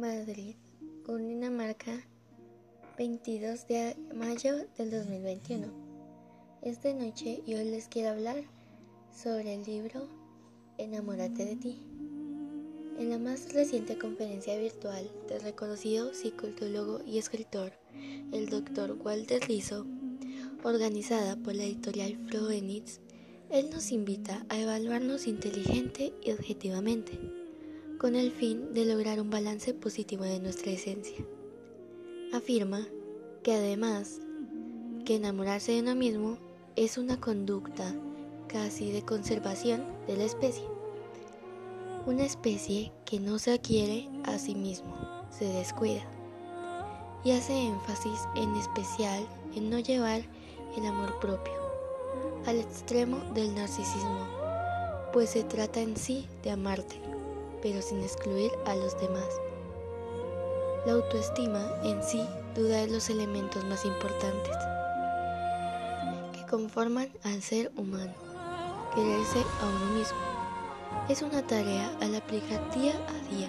[0.00, 0.54] Madrid,
[1.04, 1.92] Cundinamarca,
[2.96, 5.66] 22 de mayo del 2021.
[6.62, 8.42] Esta noche yo les quiero hablar
[9.14, 10.08] sobre el libro
[10.78, 11.82] Enamórate de ti.
[12.98, 17.72] En la más reciente conferencia virtual del reconocido psicólogo y escritor,
[18.32, 18.96] el Dr.
[19.04, 19.84] Walter Rizzo,
[20.64, 23.00] organizada por la editorial Froenitz,
[23.50, 27.39] él nos invita a evaluarnos inteligente y objetivamente
[28.00, 31.22] con el fin de lograr un balance positivo de nuestra esencia.
[32.32, 32.88] Afirma
[33.42, 34.20] que además
[35.04, 36.38] que enamorarse de uno mismo
[36.76, 37.94] es una conducta
[38.48, 40.64] casi de conservación de la especie.
[42.06, 44.96] Una especie que no se adquiere a sí mismo,
[45.28, 46.02] se descuida.
[47.22, 50.22] Y hace énfasis en especial en no llevar
[50.74, 51.52] el amor propio
[52.46, 54.26] al extremo del narcisismo,
[55.12, 57.10] pues se trata en sí de amarte
[57.62, 59.28] pero sin excluir a los demás.
[60.86, 64.56] La autoestima en sí duda de los elementos más importantes
[66.32, 68.14] que conforman al ser humano.
[68.94, 70.18] Quererse a uno mismo
[71.08, 73.48] es una tarea al aplicar día a día.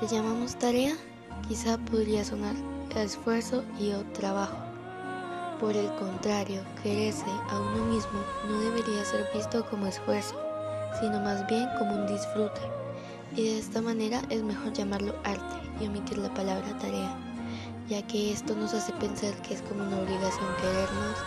[0.00, 0.94] ¿Le llamamos tarea?
[1.48, 2.54] Quizá podría sonar
[3.02, 4.56] esfuerzo y o trabajo.
[5.60, 10.34] Por el contrario, quererse a uno mismo no debería ser visto como esfuerzo,
[11.00, 12.60] sino más bien como un disfrute
[13.34, 17.16] y de esta manera es mejor llamarlo arte y omitir la palabra tarea,
[17.88, 21.18] ya que esto nos hace pensar que es como una obligación querernos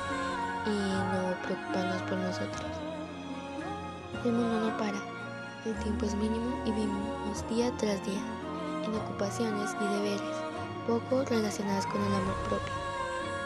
[0.66, 2.72] y no preocuparnos por nosotros.
[4.26, 5.00] El mundo no para,
[5.66, 8.22] el tiempo es mínimo y vivimos día tras día
[8.86, 10.38] en ocupaciones y deberes
[10.88, 12.74] poco relacionadas con el amor propio.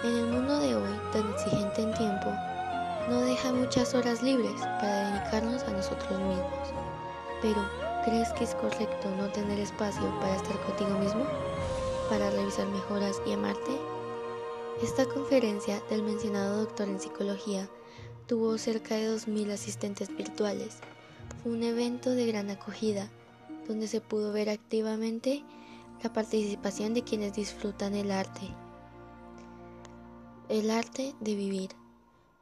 [0.03, 2.31] En el mundo de hoy, tan exigente en tiempo,
[3.09, 6.73] no deja muchas horas libres para dedicarnos a nosotros mismos.
[7.43, 7.61] Pero,
[8.03, 11.23] ¿Crees que es correcto no tener espacio para estar contigo mismo?
[12.09, 13.71] ¿Para revisar mejoras y amarte?
[14.81, 17.69] Esta conferencia del mencionado doctor en psicología
[18.27, 20.79] tuvo cerca de 2.000 asistentes virtuales.
[21.41, 23.09] Fue un evento de gran acogida,
[23.69, 25.41] donde se pudo ver activamente
[26.03, 28.49] la participación de quienes disfrutan el arte.
[30.49, 31.69] El arte de vivir,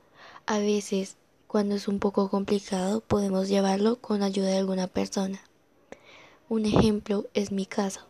[0.47, 1.17] A veces,
[1.49, 5.43] cuando es un poco complicado, podemos llevarlo con ayuda de alguna persona.
[6.49, 8.01] Un ejemplo es mi caso.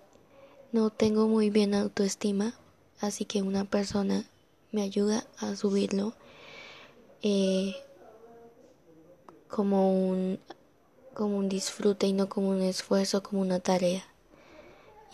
[0.70, 2.54] No tengo muy bien autoestima,
[3.00, 4.24] así que una persona
[4.70, 6.12] me ayuda a subirlo
[7.22, 7.74] eh,
[9.48, 10.38] como un
[11.14, 14.04] como un disfrute y no como un esfuerzo, como una tarea.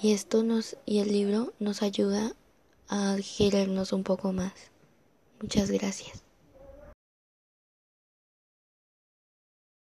[0.03, 2.33] Y esto nos y el libro nos ayuda
[2.89, 4.53] a querernos un poco más.
[5.41, 6.24] Muchas gracias.